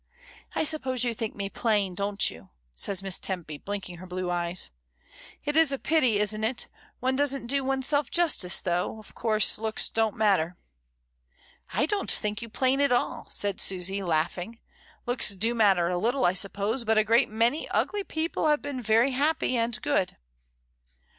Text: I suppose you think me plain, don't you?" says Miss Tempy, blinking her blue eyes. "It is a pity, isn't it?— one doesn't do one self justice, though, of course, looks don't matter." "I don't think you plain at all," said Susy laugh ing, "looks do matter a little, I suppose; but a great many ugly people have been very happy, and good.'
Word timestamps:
I 0.55 0.63
suppose 0.63 1.03
you 1.03 1.13
think 1.13 1.35
me 1.35 1.47
plain, 1.47 1.93
don't 1.93 2.27
you?" 2.27 2.49
says 2.73 3.03
Miss 3.03 3.19
Tempy, 3.19 3.59
blinking 3.59 3.97
her 3.97 4.07
blue 4.07 4.31
eyes. 4.31 4.71
"It 5.45 5.55
is 5.55 5.71
a 5.71 5.77
pity, 5.77 6.17
isn't 6.17 6.43
it?— 6.43 6.67
one 7.01 7.15
doesn't 7.15 7.45
do 7.45 7.63
one 7.63 7.83
self 7.83 8.09
justice, 8.09 8.61
though, 8.61 8.97
of 8.97 9.13
course, 9.13 9.59
looks 9.59 9.89
don't 9.89 10.15
matter." 10.17 10.57
"I 11.71 11.85
don't 11.85 12.09
think 12.09 12.41
you 12.41 12.49
plain 12.49 12.81
at 12.81 12.91
all," 12.91 13.27
said 13.29 13.61
Susy 13.61 14.01
laugh 14.01 14.39
ing, 14.39 14.57
"looks 15.05 15.35
do 15.35 15.53
matter 15.53 15.87
a 15.89 15.99
little, 15.99 16.25
I 16.25 16.33
suppose; 16.33 16.83
but 16.83 16.97
a 16.97 17.03
great 17.03 17.29
many 17.29 17.69
ugly 17.69 18.03
people 18.03 18.47
have 18.47 18.59
been 18.63 18.81
very 18.81 19.11
happy, 19.11 19.55
and 19.55 19.79
good.' 19.83 20.17